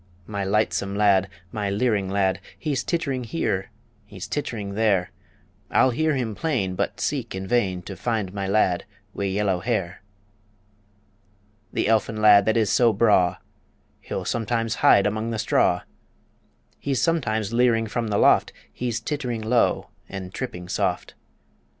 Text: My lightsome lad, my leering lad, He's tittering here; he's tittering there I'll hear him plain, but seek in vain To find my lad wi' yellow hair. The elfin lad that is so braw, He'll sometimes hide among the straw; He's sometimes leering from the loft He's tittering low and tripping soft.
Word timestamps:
My 0.25 0.43
lightsome 0.43 0.95
lad, 0.95 1.29
my 1.51 1.69
leering 1.69 2.09
lad, 2.09 2.41
He's 2.57 2.83
tittering 2.83 3.23
here; 3.23 3.69
he's 4.03 4.27
tittering 4.27 4.73
there 4.73 5.11
I'll 5.69 5.91
hear 5.91 6.15
him 6.15 6.33
plain, 6.33 6.73
but 6.73 6.99
seek 6.99 7.35
in 7.35 7.45
vain 7.45 7.83
To 7.83 7.95
find 7.95 8.33
my 8.33 8.47
lad 8.47 8.85
wi' 9.13 9.25
yellow 9.25 9.59
hair. 9.59 10.01
The 11.71 11.87
elfin 11.87 12.19
lad 12.19 12.45
that 12.47 12.57
is 12.57 12.71
so 12.71 12.91
braw, 12.91 13.37
He'll 13.99 14.25
sometimes 14.25 14.73
hide 14.81 15.05
among 15.05 15.29
the 15.29 15.37
straw; 15.37 15.81
He's 16.79 16.99
sometimes 16.99 17.53
leering 17.53 17.85
from 17.85 18.07
the 18.07 18.17
loft 18.17 18.51
He's 18.73 18.99
tittering 18.99 19.41
low 19.41 19.91
and 20.09 20.33
tripping 20.33 20.67
soft. 20.67 21.13